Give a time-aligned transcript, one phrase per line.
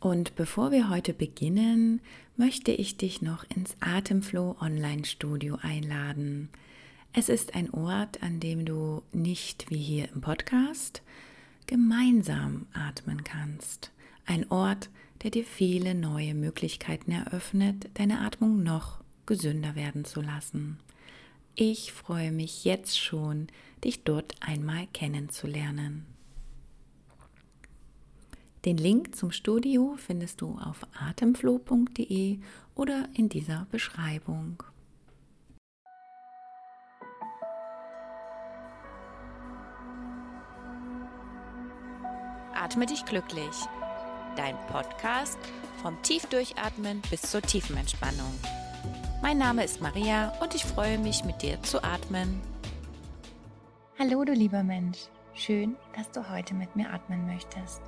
[0.00, 2.00] Und bevor wir heute beginnen,
[2.36, 6.50] möchte ich dich noch ins Atemflow Online Studio einladen.
[7.12, 11.02] Es ist ein Ort, an dem du nicht wie hier im Podcast
[11.66, 13.90] gemeinsam atmen kannst.
[14.24, 14.88] Ein Ort,
[15.22, 20.78] der dir viele neue Möglichkeiten eröffnet, deine Atmung noch gesünder werden zu lassen.
[21.56, 23.48] Ich freue mich jetzt schon,
[23.82, 26.06] dich dort einmal kennenzulernen.
[28.68, 32.38] Den Link zum Studio findest du auf atemflow.de
[32.74, 34.62] oder in dieser Beschreibung.
[42.54, 43.56] Atme dich glücklich.
[44.36, 45.38] Dein Podcast
[45.80, 48.34] vom Tiefdurchatmen bis zur Tiefenentspannung.
[49.22, 52.38] Mein Name ist Maria und ich freue mich, mit dir zu atmen.
[53.98, 54.98] Hallo, du lieber Mensch.
[55.32, 57.80] Schön, dass du heute mit mir atmen möchtest.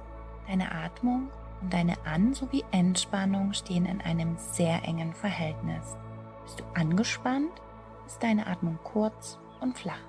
[0.46, 1.28] Deine Atmung
[1.60, 5.96] und deine An- sowie Entspannung stehen in einem sehr engen Verhältnis.
[6.44, 7.52] Bist du angespannt,
[8.06, 10.00] ist deine Atmung kurz und flach.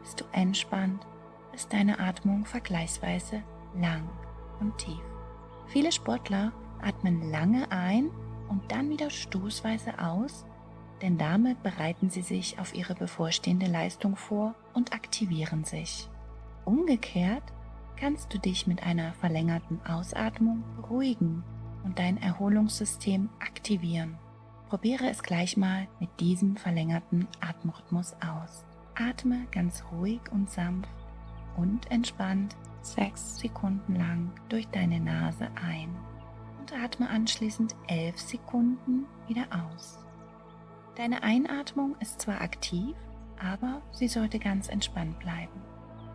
[0.00, 1.06] Bist du entspannt,
[1.52, 3.42] ist deine Atmung vergleichsweise
[3.74, 4.08] lang
[4.60, 5.02] und tief.
[5.66, 8.10] Viele Sportler atmen lange ein
[8.48, 10.44] und dann wieder stoßweise aus,
[11.02, 16.08] denn damit bereiten sie sich auf ihre bevorstehende Leistung vor und aktivieren sich.
[16.64, 17.42] Umgekehrt
[17.96, 21.42] kannst du dich mit einer verlängerten Ausatmung beruhigen
[21.84, 24.18] und dein Erholungssystem aktivieren.
[24.68, 28.64] Probiere es gleich mal mit diesem verlängerten Atemrhythmus aus.
[28.96, 30.90] Atme ganz ruhig und sanft
[31.56, 35.94] und entspannt sechs Sekunden lang durch deine Nase ein
[36.58, 40.04] und atme anschließend elf Sekunden wieder aus.
[40.96, 42.96] Deine Einatmung ist zwar aktiv,
[43.38, 45.60] aber sie sollte ganz entspannt bleiben.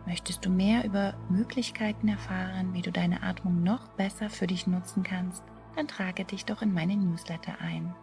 [0.06, 5.02] Möchtest du mehr über Möglichkeiten erfahren, wie du deine Atmung noch besser für dich nutzen
[5.02, 5.44] kannst,
[5.76, 7.94] dann trage dich doch in meine Newsletter ein.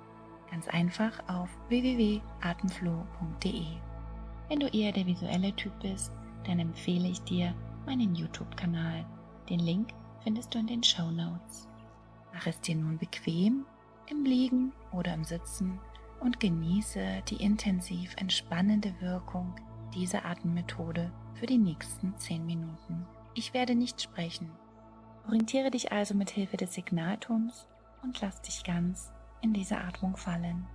[0.50, 3.66] Ganz einfach auf www.atemflow.de.
[4.48, 6.12] Wenn du eher der visuelle Typ bist,
[6.46, 7.54] dann empfehle ich dir
[7.86, 9.06] meinen YouTube-Kanal.
[9.50, 9.90] Den Link
[10.24, 11.68] findest du in den Show Notes.
[12.34, 13.66] Mach es dir nun bequem,
[14.08, 15.80] im Liegen oder im Sitzen
[16.20, 19.54] und genieße die intensiv entspannende Wirkung
[19.94, 23.06] dieser Atemmethode für die nächsten 10 Minuten.
[23.34, 24.52] Ich werde nicht sprechen.
[25.28, 27.68] Orientiere dich also mit Hilfe des Signaltons
[28.04, 29.12] und lass dich ganz
[29.42, 30.68] in diese Atmung fallen.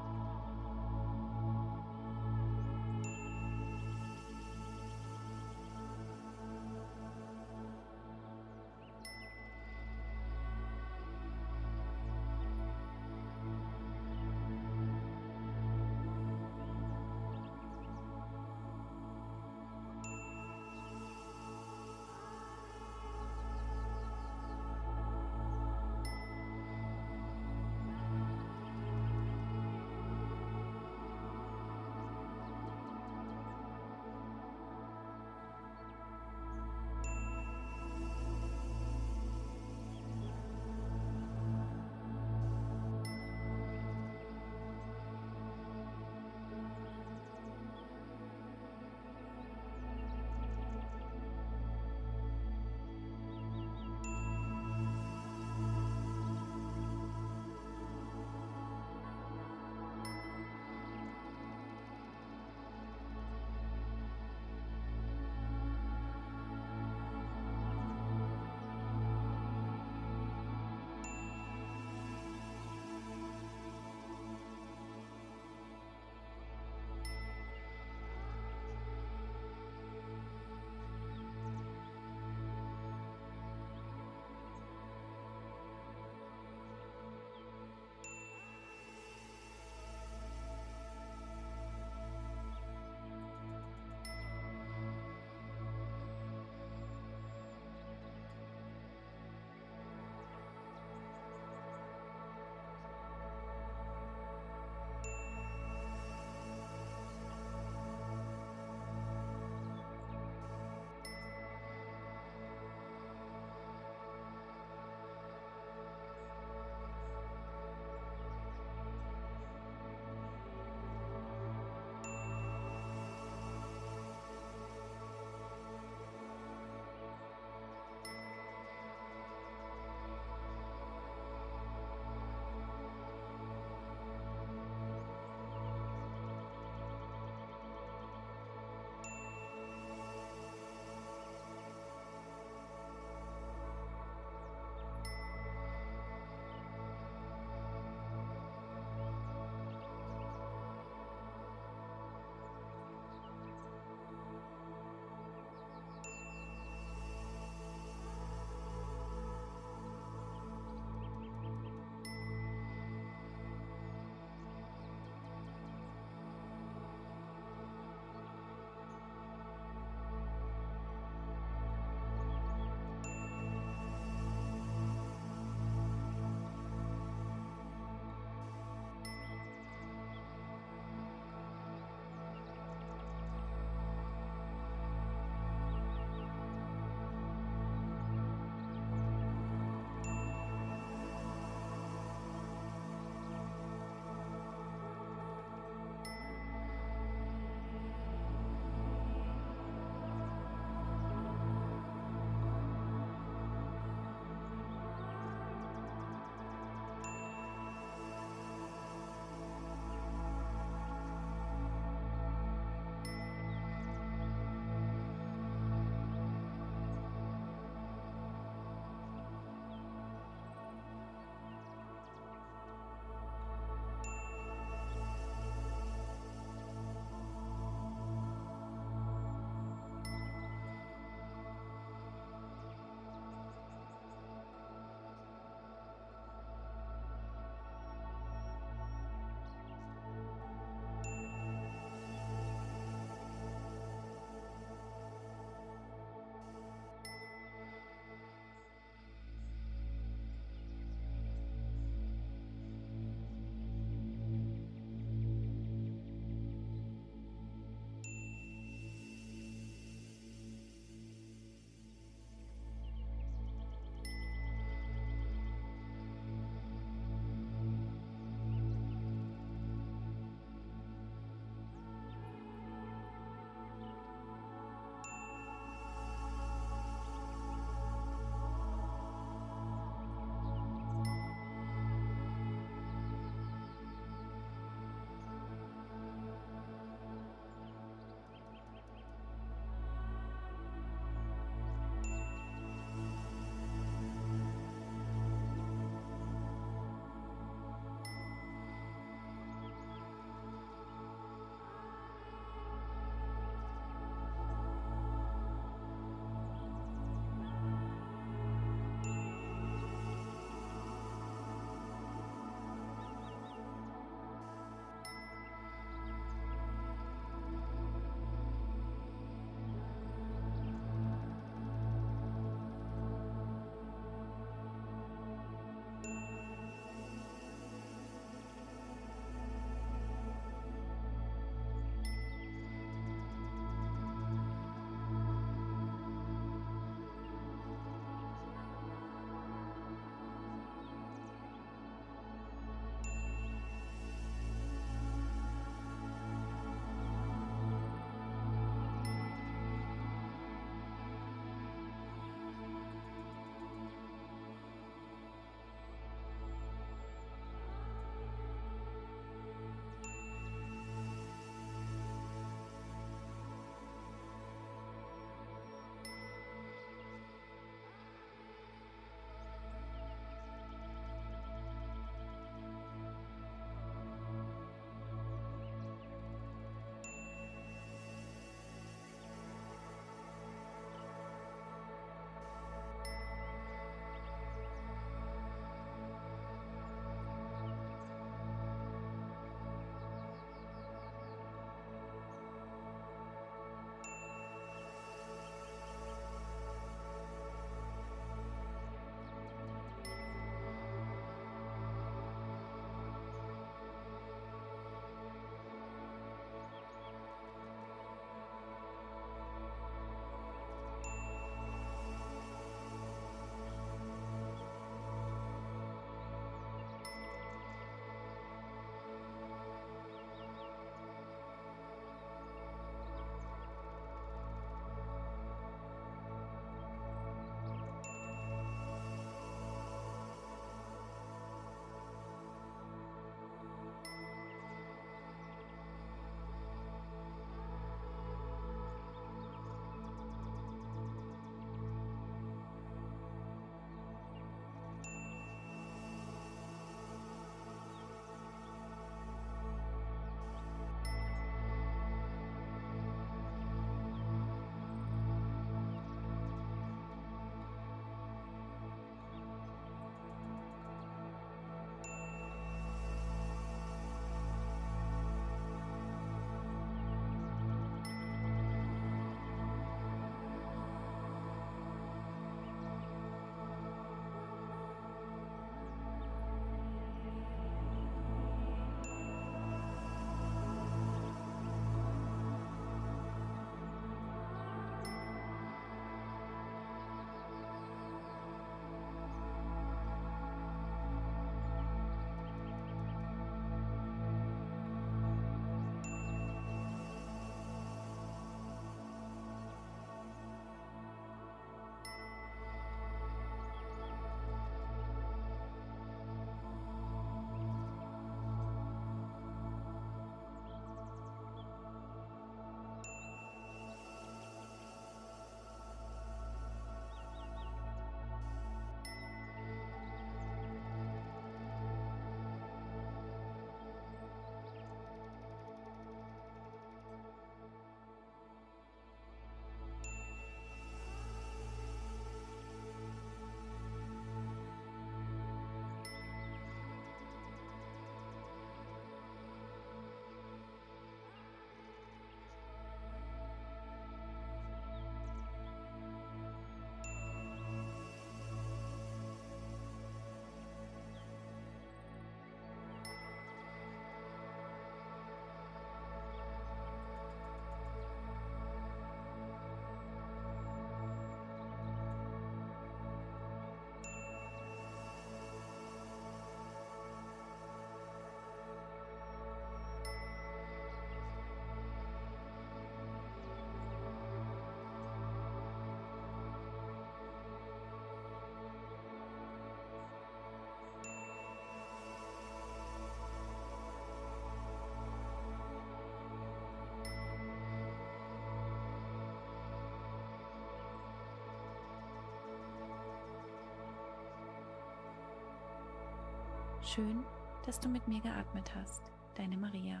[596.96, 597.22] Schön,
[597.66, 599.02] dass du mit mir geatmet hast.
[599.34, 600.00] Deine Maria.